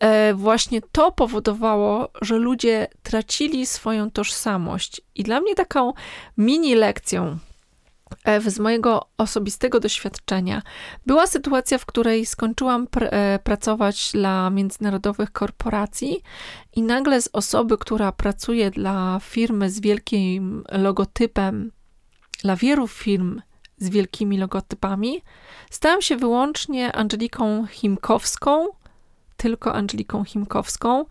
[0.00, 5.00] e, właśnie to powodowało, że ludzie tracili swoją tożsamość.
[5.14, 5.92] I dla mnie taką
[6.38, 7.38] mini lekcją
[8.46, 10.62] z mojego osobistego doświadczenia
[11.06, 16.22] była sytuacja, w której skończyłam pr e, pracować dla międzynarodowych korporacji
[16.72, 21.72] i nagle z osoby, która pracuje dla firmy z wielkim logotypem,
[22.42, 23.40] dla wielu firm
[23.78, 25.22] z wielkimi logotypami,
[25.70, 28.66] stałam się wyłącznie Angeliką Chimkowską,
[29.36, 31.04] tylko Angeliką Chimkowską.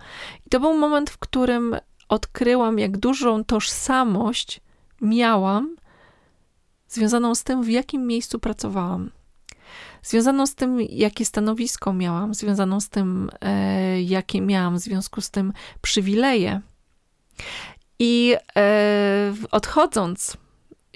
[0.46, 1.76] I to był moment, w którym
[2.10, 4.62] odkryłam, jak dużą tożsamość
[5.02, 5.76] miałam,
[6.88, 9.12] związaną z tym, w jakim miejscu pracowałam.
[10.04, 15.32] Związaną z tym, jakie stanowisko miałam, związaną z tym, e, jakie miałam w związku z
[15.32, 16.62] tym przywileje.
[18.00, 20.38] I e, odchodząc,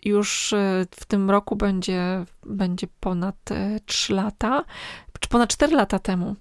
[0.06, 4.64] już e, w tym roku będzie, będzie ponad e, 3 lata,
[5.20, 6.36] czy ponad 4 lata temu,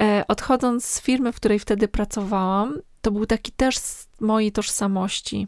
[0.00, 3.76] E, odchodząc z firmy, w której wtedy pracowałam, to był taki też
[4.20, 5.46] mojej tożsamości.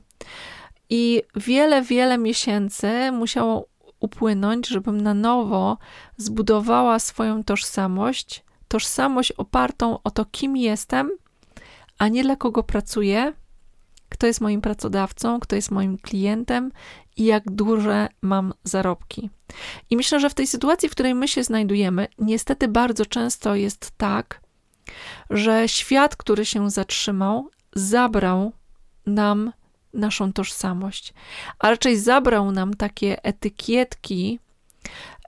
[0.90, 3.68] I wiele, wiele miesięcy musiało
[4.00, 5.78] upłynąć, żebym na nowo
[6.16, 11.10] zbudowała swoją tożsamość, tożsamość opartą o to, kim jestem,
[11.98, 13.32] a nie dla kogo pracuję,
[14.08, 16.72] kto jest moim pracodawcą, kto jest moim klientem
[17.16, 19.30] i jak duże mam zarobki.
[19.90, 23.90] I myślę, że w tej sytuacji, w której my się znajdujemy, niestety bardzo często jest
[23.96, 24.40] tak,
[25.30, 28.52] że świat, który się zatrzymał, zabrał
[29.06, 29.52] nam
[29.94, 31.14] naszą tożsamość,
[31.58, 34.38] a raczej zabrał nam takie etykietki,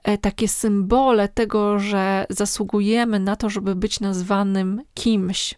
[0.03, 5.55] e, takie symbole tego, że zasługujemy na to, żeby być nazwanym kimś.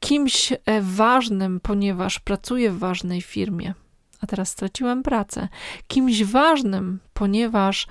[0.00, 3.74] Kimś e, ważnym, ponieważ pracuję w ważnej firmie,
[4.20, 5.48] a teraz straciłem pracę.
[5.88, 7.86] Kimś ważnym, ponieważ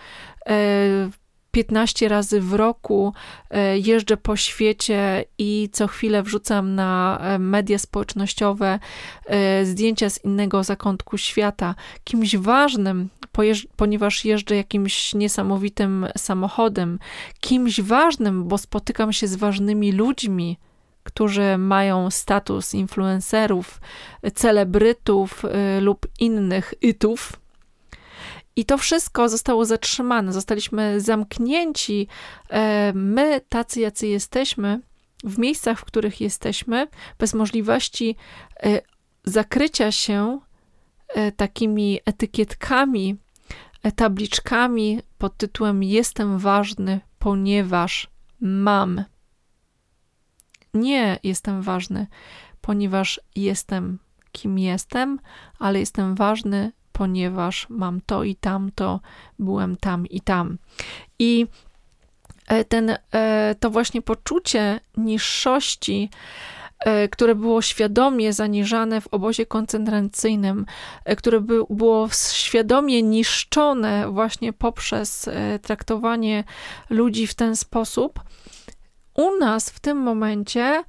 [0.50, 1.10] e,
[1.58, 3.14] 15 razy w roku
[3.50, 8.80] e, jeżdżę po świecie i co chwilę wrzucam na e, media społecznościowe
[9.26, 11.76] e, zdjęcia z innego zakątku świata.
[12.04, 13.10] Kimś ważnym,
[13.76, 17.00] ponieważ jeżdżę jakimś niesamowitym samochodem.
[17.40, 20.58] Kimś ważnym, bo spotykam się z ważnymi ludźmi,
[21.04, 23.82] którzy mają status influencerów,
[24.36, 25.44] celebrytów
[25.82, 27.34] lub innych itów
[28.58, 32.08] i to wszystko zostało zatrzymane, zostaliśmy zamknięci.
[32.50, 34.82] E, my, tacy jacy jesteśmy,
[35.24, 36.88] w miejscach, w których jesteśmy,
[37.20, 38.16] bez możliwości
[38.64, 38.82] e,
[39.24, 40.40] zakrycia się
[41.08, 43.16] e, takimi etykietkami,
[43.96, 48.08] tabliczkami pod tytułem Jestem ważny, ponieważ
[48.40, 49.04] mam.
[50.74, 52.08] Nie jestem ważny,
[52.62, 54.00] ponieważ jestem
[54.32, 55.20] kim jestem,
[55.60, 59.00] ale jestem ważny, ponieważ mam to i tamto,
[59.40, 60.58] byłem tam i tam.
[61.20, 61.48] I
[62.48, 66.10] e, ten, e, to właśnie poczucie niższości,
[66.80, 70.66] e, które było świadomie zaniżane w obozie koncentracyjnym,
[71.18, 75.30] które było świadomie niszczone właśnie poprzez
[75.62, 76.44] traktowanie
[76.90, 78.20] ludzi w ten sposób,
[79.14, 80.84] u nas w tym momencie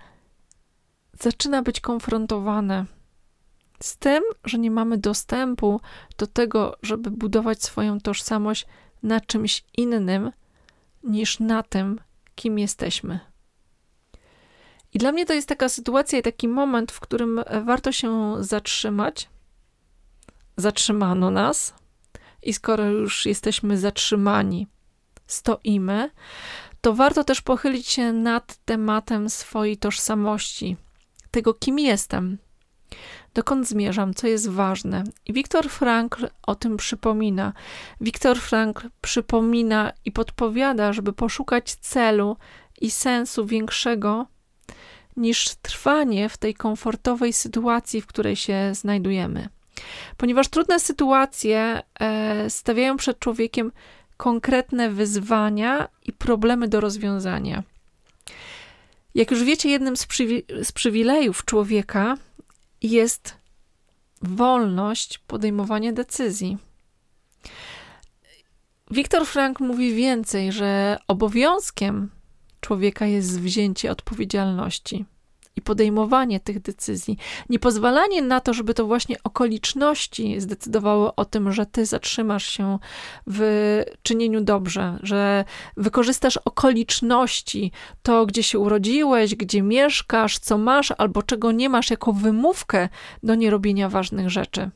[1.20, 2.84] zaczyna być konfrontowane
[3.82, 5.80] z tym, że nie mamy dostępu
[6.18, 8.66] do tego, żeby budować swoją tożsamość
[9.02, 10.32] na czymś innym
[11.02, 12.00] niż na tym,
[12.34, 13.20] kim jesteśmy.
[14.94, 19.28] I dla mnie to jest taka sytuacja i taki moment, w którym warto się zatrzymać.
[20.56, 21.74] Zatrzymano nas,
[22.42, 24.66] i skoro już jesteśmy zatrzymani,
[25.26, 26.10] stoimy,
[26.80, 30.76] to warto też pochylić się nad tematem swojej tożsamości,
[31.30, 32.38] tego, kim jestem,
[33.34, 35.04] dokąd zmierzam, co jest ważne.
[35.26, 37.52] I Viktor Frankl o tym przypomina.
[38.00, 42.36] Viktor Frankl przypomina i podpowiada, żeby poszukać celu
[42.80, 44.26] i sensu większego
[45.16, 49.48] niż trwanie w tej komfortowej sytuacji, w której się znajdujemy.
[50.16, 53.72] Ponieważ trudne sytuacje e, stawiają przed człowiekiem
[54.16, 57.62] konkretne wyzwania i problemy do rozwiązania.
[59.14, 62.16] Jak już wiecie, jednym z, przywi- z przywilejów człowieka
[62.82, 63.36] jest
[64.22, 66.58] wolność podejmowania decyzji.
[68.90, 72.10] Wiktor Frank mówi więcej, że obowiązkiem
[72.60, 75.04] człowieka jest wzięcie odpowiedzialności
[75.58, 77.18] i podejmowanie tych decyzji.
[77.48, 82.78] Nie pozwalanie na to, żeby to właśnie okoliczności zdecydowały o tym, że ty zatrzymasz się
[83.26, 83.40] w
[84.02, 85.44] czynieniu dobrze, że
[85.76, 92.12] wykorzystasz okoliczności, to gdzie się urodziłeś, gdzie mieszkasz, co masz albo czego nie masz, jako
[92.12, 92.88] wymówkę
[93.22, 94.70] do nierobienia ważnych rzeczy.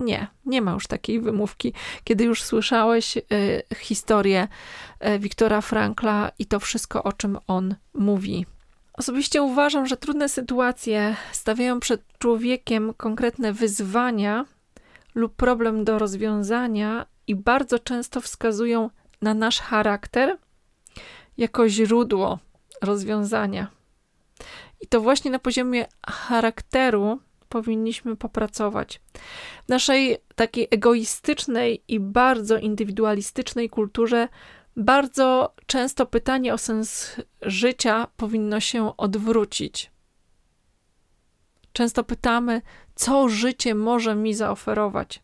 [0.00, 1.72] Nie, nie ma już takiej wymówki.
[2.04, 3.22] Kiedy już słyszałeś y,
[3.76, 4.48] historię
[5.06, 8.46] y, Wiktora Frankla i to wszystko, o czym on mówi.
[9.02, 14.44] Osobiście uważam, że trudne sytuacje stawiają przed człowiekiem konkretne wyzwania
[15.14, 18.90] lub problem do rozwiązania i bardzo często wskazują
[19.22, 20.38] na nasz charakter
[21.38, 22.38] jako źródło
[22.82, 23.66] rozwiązania.
[24.80, 29.00] I to właśnie na poziomie charakteru powinniśmy popracować.
[29.66, 34.28] W naszej takiej egoistycznej i bardzo indywidualistycznej kulturze
[34.76, 39.90] bardzo często pytanie o sens życia powinno się odwrócić.
[41.72, 42.62] Często pytamy,
[42.94, 45.22] co życie może mi zaoferować.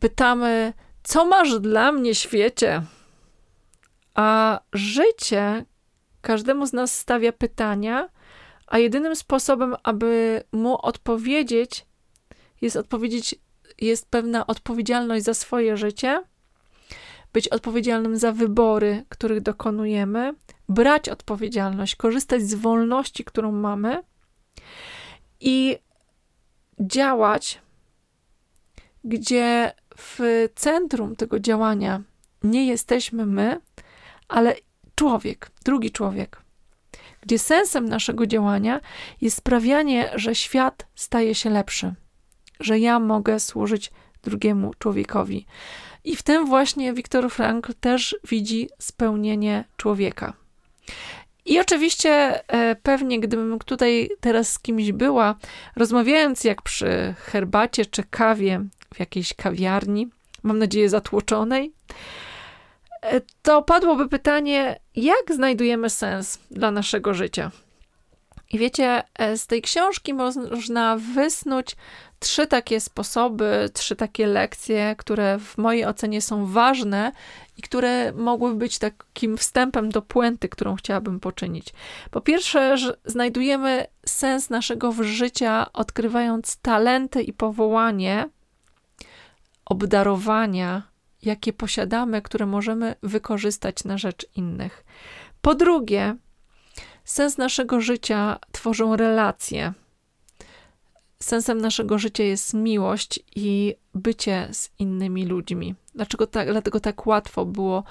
[0.00, 0.72] Pytamy,
[1.02, 2.82] co masz dla mnie, świecie?
[4.14, 5.64] A życie
[6.20, 8.08] każdemu z nas stawia pytania,
[8.66, 11.86] a jedynym sposobem, aby mu odpowiedzieć,
[12.60, 13.34] jest odpowiedzieć,
[13.80, 16.22] jest pewna odpowiedzialność za swoje życie
[17.32, 20.34] być odpowiedzialnym za wybory, których dokonujemy,
[20.68, 24.02] brać odpowiedzialność, korzystać z wolności, którą mamy
[25.40, 25.78] i
[26.80, 27.60] działać,
[29.04, 32.02] gdzie w centrum tego działania
[32.42, 33.60] nie jesteśmy my,
[34.28, 34.54] ale
[34.94, 36.42] człowiek, drugi człowiek.
[37.20, 38.80] Gdzie sensem naszego działania
[39.20, 41.94] jest sprawianie, że świat staje się lepszy,
[42.60, 43.90] że ja mogę służyć
[44.22, 45.46] drugiemu człowiekowi,
[46.04, 50.32] i w tym właśnie Viktor Frankl też widzi spełnienie człowieka.
[51.44, 52.10] I oczywiście
[52.48, 55.34] e, pewnie, gdybym tutaj teraz z kimś była,
[55.76, 58.60] rozmawiając jak przy herbacie czy kawie
[58.94, 60.08] w jakiejś kawiarni,
[60.42, 61.72] mam nadzieję zatłoczonej,
[63.02, 67.50] e, to padłoby pytanie, jak znajdujemy sens dla naszego życia?
[68.52, 71.76] I wiecie, e, z tej książki można wysnuć
[72.18, 77.12] trzy takie sposoby, trzy takie lekcje, które w mojej ocenie są ważne
[77.56, 81.66] i które mogły być takim wstępem do puenty, którą chciałabym poczynić.
[82.10, 88.28] Po pierwsze, że znajdujemy sens naszego życia, odkrywając talenty i powołanie,
[89.64, 90.82] obdarowania,
[91.22, 94.84] jakie posiadamy, które możemy wykorzystać na rzecz innych.
[95.40, 96.16] Po drugie,
[97.04, 99.72] sens naszego życia tworzą relacje
[101.22, 105.74] sensem naszego życia jest miłość i bycie z innymi ludźmi.
[105.94, 107.84] Dlaczego tak, dlatego tak łatwo było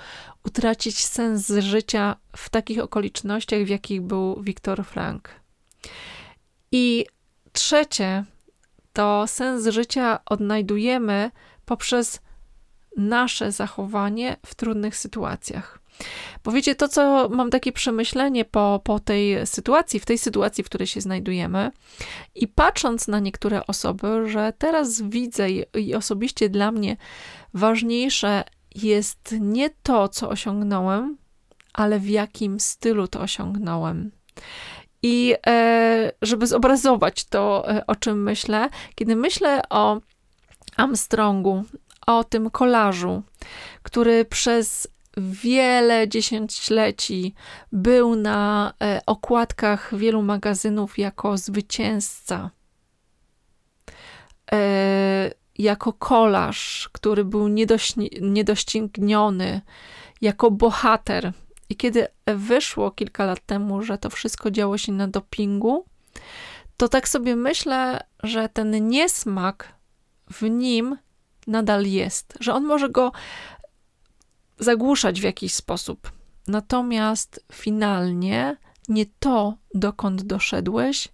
[0.45, 5.29] utracić sens życia w takich okolicznościach, w jakich był Viktor Frank.
[6.71, 7.05] I
[7.51, 8.23] trzecie,
[8.93, 11.31] to sens życia odnajdujemy
[11.65, 12.19] poprzez
[12.97, 15.80] nasze zachowanie w trudnych sytuacjach.
[16.43, 20.67] Bo wiecie, to co mam takie przemyślenie po, po tej sytuacji, w tej sytuacji, w
[20.67, 21.71] której się znajdujemy
[22.35, 26.97] i patrząc na niektóre osoby, że teraz widzę i, osobiście dla mnie
[27.53, 28.43] ważniejsze
[28.75, 31.17] jest nie to, co osiągnąłem,
[31.73, 34.11] ale w jakim stylu to osiągnąłem.
[35.03, 40.01] I e, żeby zobrazować to, e, o czym myślę, kiedy myślę o
[40.77, 41.63] Armstrongu,
[42.07, 43.23] o tym kolażu,
[43.83, 44.87] który przez
[45.17, 47.33] wiele dziesięcioleci
[47.71, 52.49] był na e, okładkach wielu magazynów jako zwycięzca,
[54.51, 57.47] e, jako kolarz, który był
[58.21, 59.61] niedościgniony,
[60.21, 61.33] jako bohater.
[61.69, 65.85] I kiedy wyszło kilka lat temu, że to wszystko działo się na dopingu,
[66.77, 69.73] to tak sobie myślę, że ten niesmak
[70.31, 70.97] w nim
[71.47, 73.11] nadal jest, że on może go
[74.61, 76.11] zagłuszać w jakiś sposób.
[76.47, 78.57] Natomiast finalnie
[78.89, 81.07] nie to, dokąd doszedłeś,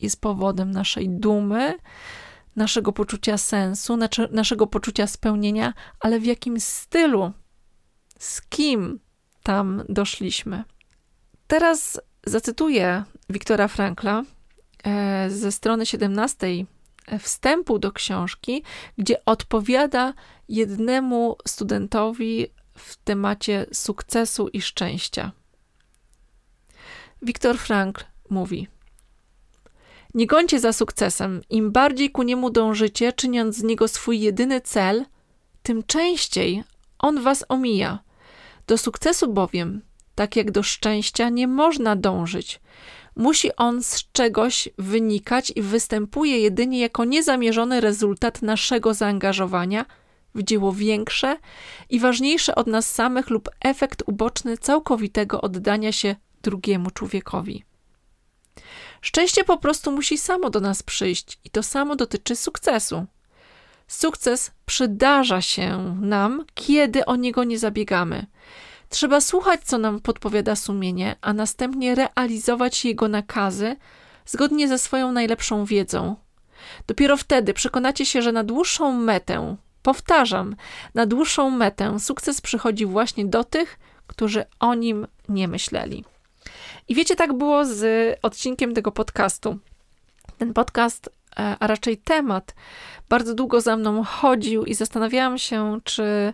[0.00, 1.74] jest powodem naszej dumy,
[2.56, 3.98] naszego poczucia sensu,
[4.30, 7.32] naszego poczucia spełnienia, ale w jakim stylu,
[8.18, 9.00] z kim
[9.42, 10.64] tam doszliśmy.
[11.46, 14.22] Teraz zacytuję Wiktora Frankla
[14.84, 16.46] e, ze strony 17
[17.18, 18.62] wstępu do książki,
[18.98, 20.14] gdzie odpowiada
[20.48, 25.32] jednemu studentowi w temacie sukcesu i szczęścia.
[27.22, 28.68] Wiktor Frankl mówi:
[30.14, 31.42] Nie gońcie za sukcesem.
[31.50, 35.04] Im bardziej ku niemu dążycie, czyniąc z niego swój jedyny cel,
[35.62, 36.64] tym częściej
[37.00, 37.98] on was omija.
[38.66, 39.82] Do sukcesu bowiem,
[40.14, 42.60] tak jak do szczęścia, nie można dążyć.
[43.20, 49.86] Musi on z czegoś wynikać i występuje jedynie jako niezamierzony rezultat naszego zaangażowania
[50.34, 51.36] w dzieło większe
[51.90, 57.64] i ważniejsze od nas samych lub efekt uboczny całkowitego oddania się drugiemu człowiekowi.
[59.00, 63.06] Szczęście po prostu musi samo do nas przyjść i to samo dotyczy sukcesu.
[63.86, 68.26] Sukces przydarza się nam, kiedy o niego nie zabiegamy.
[68.90, 73.76] Trzeba słuchać, co nam podpowiada sumienie, a następnie realizować jego nakazy
[74.26, 76.16] zgodnie ze swoją najlepszą wiedzą.
[76.86, 80.56] Dopiero wtedy przekonacie się, że na dłuższą metę, powtarzam,
[80.94, 86.04] na dłuższą metę sukces przychodzi właśnie do tych, którzy o nim nie myśleli.
[86.88, 89.58] I wiecie, tak było z odcinkiem tego podcastu.
[90.38, 92.54] Ten podcast, e, a raczej temat,
[93.08, 96.32] bardzo długo za mną chodził i zastanawiałam się, czy,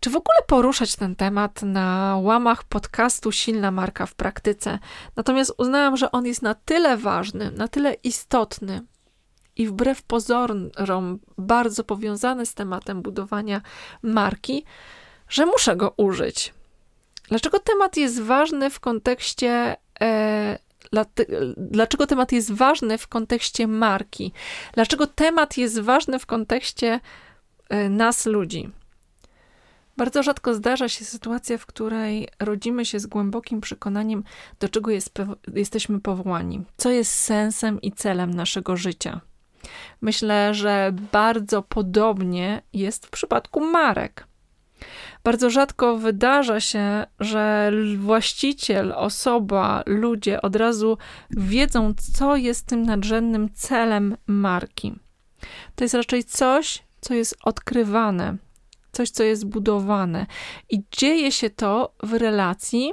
[0.00, 4.78] czy w ogóle poruszać ten temat na łamach podcastu Silna Marka w praktyce.
[5.16, 8.82] Natomiast uznałam, że on jest na tyle ważny, na tyle istotny
[9.56, 13.60] i wbrew pozorom bardzo powiązany z tematem budowania
[14.02, 14.64] marki,
[15.28, 16.54] że muszę go użyć.
[17.28, 20.58] Dlaczego temat jest ważny w kontekście e,
[21.56, 24.32] dlaczego temat jest ważny w kontekście marki?
[24.72, 27.00] Dlaczego temat jest ważny w kontekście
[27.68, 28.70] e, nas, ludzi?
[29.96, 34.24] Bardzo rzadko zdarza się sytuacja, w której rodzimy się z głębokim przekonaniem,
[34.60, 35.14] do czego jest,
[35.54, 39.20] jesteśmy powołani, co jest sensem i celem naszego życia.
[40.00, 44.26] Myślę, że bardzo podobnie jest w przypadku marek.
[45.24, 50.98] Bardzo rzadko wydarza się, że właściciel, osoba, ludzie od razu
[51.30, 54.94] wiedzą, co jest tym nadrzędnym celem marki.
[55.74, 58.36] To jest raczej coś, co jest odkrywane,
[58.96, 60.26] coś, co jest budowane
[60.70, 62.92] i dzieje się to w relacji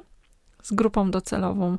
[0.64, 1.78] z grupą docelową.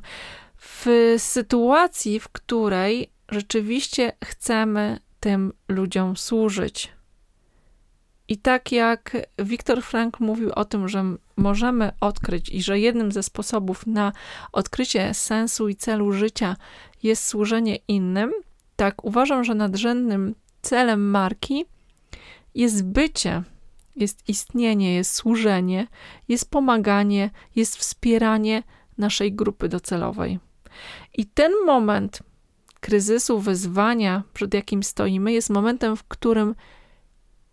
[0.57, 6.91] W sytuacji, w której rzeczywiście chcemy tym ludziom służyć.
[8.27, 11.03] I tak jak Viktor Frank mówił o tym, że
[11.37, 14.11] możemy odkryć i że jednym ze sposobów na
[14.51, 16.55] odkrycie sensu i celu życia
[17.03, 18.31] jest służenie innym,
[18.75, 21.65] tak uważam, że nadrzędnym celem marki
[22.55, 23.43] jest bycie,
[23.95, 25.87] jest istnienie, jest służenie,
[26.27, 28.63] jest pomaganie, jest wspieranie
[28.97, 30.39] naszej grupy docelowej.
[31.17, 32.19] I ten moment
[32.79, 36.55] kryzysu, wyzwania, przed jakim stoimy, jest momentem, w którym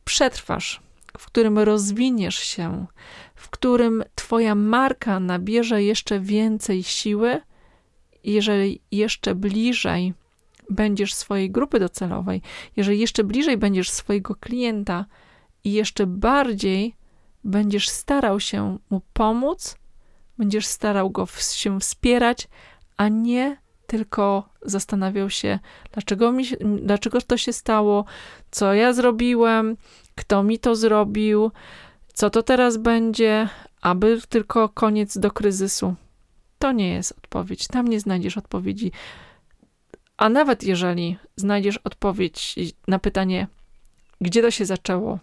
[0.04, 0.80] przetrwasz,
[1.18, 2.86] w którym rozwiniesz się,
[3.34, 7.40] w którym Twoja marka nabierze jeszcze więcej siły,
[8.24, 10.14] jeżeli jeszcze bliżej
[10.70, 12.42] będziesz swojej grupy docelowej,
[12.76, 15.06] jeżeli jeszcze bliżej będziesz swojego klienta
[15.64, 16.96] i jeszcze bardziej
[17.44, 19.76] będziesz starał się mu pomóc,
[20.38, 22.48] będziesz starał go się wspierać,
[22.96, 23.56] a nie
[23.86, 25.58] tylko zastanawiał się,
[25.92, 26.44] dlaczego, mi,
[26.82, 28.04] dlaczego to się stało,
[28.50, 29.76] co ja zrobiłem,
[30.14, 31.50] kto mi to zrobił,
[32.14, 33.48] co to teraz będzie,
[33.82, 35.94] aby tylko koniec do kryzysu.
[36.58, 37.66] To nie jest odpowiedź.
[37.66, 38.92] Tam nie znajdziesz odpowiedzi.
[40.16, 42.54] A nawet jeżeli znajdziesz odpowiedź
[42.88, 43.46] na pytanie,
[44.20, 45.18] gdzie to się zaczęło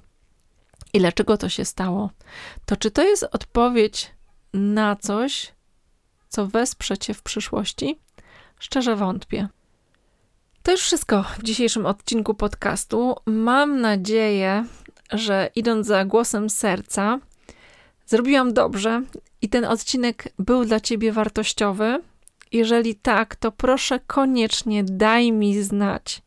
[0.94, 2.10] i dlaczego to się stało,
[2.66, 4.12] to czy to jest odpowiedź
[4.54, 5.52] na coś,
[6.30, 8.00] co wesprze cię w przyszłości?
[8.60, 9.48] Szczerze wątpię.
[10.64, 13.16] To już wszystko w dzisiejszym odcinku podcastu.
[13.26, 14.66] Mam nadzieję,
[15.12, 17.20] że idąc za głosem serca,
[18.06, 19.02] zrobiłam dobrze
[19.42, 22.02] i ten odcinek był dla ciebie wartościowy.
[22.52, 26.22] Jeżeli tak, to proszę koniecznie daj mi znać.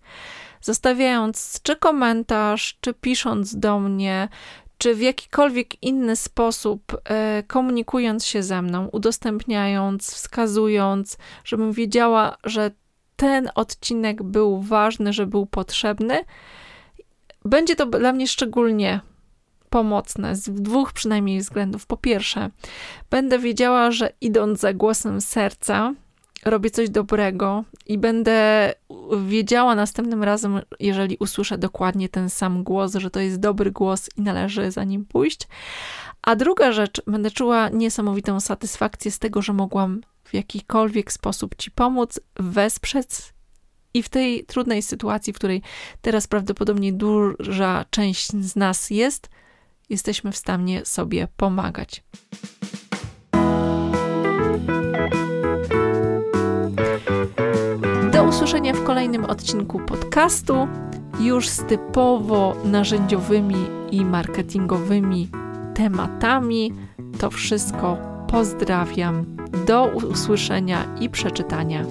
[0.63, 4.29] Zostawiając czy komentarz, czy pisząc do mnie,
[4.79, 12.71] czy w jakikolwiek inny sposób e, komunikując się ze mną, udostępniając, wskazując, żebym wiedziała, że
[13.17, 16.25] ten odcinek był ważny, że był potrzebny,
[17.45, 19.01] będzie to dla mnie szczególnie
[19.71, 21.87] pomocne z dwóch przynajmniej względów.
[21.87, 22.51] Po pierwsze,
[23.11, 25.95] będę wiedziała, że idąc za głosem serca,
[26.45, 28.73] robię coś dobrego i będę
[29.27, 34.23] wiedziała następnym razem, jeżeli usłyszę dokładnie ten sam głos, że to jest dobry głos i
[34.23, 35.49] należy za nim pójść.
[36.23, 41.71] A druga rzecz, będę czuła niesamowitą satysfakcję z tego, że mogłam w jakikolwiek sposób Ci
[41.71, 43.09] pomóc, wesprzeć
[43.95, 45.63] i w tej trudnej sytuacji, w której
[46.03, 49.29] teraz prawdopodobnie duża część z nas jest,
[49.91, 52.03] jesteśmy w stanie sobie pomagać.
[58.53, 60.69] usłyszenia w kolejnym odcinku podcastu,
[61.21, 63.57] już z typowo narzędziowymi
[63.91, 65.29] i marketingowymi
[65.75, 66.73] tematami.
[67.19, 67.99] To wszystko
[68.29, 69.25] pozdrawiam.
[69.67, 71.85] Do usłyszenia i przeczytania.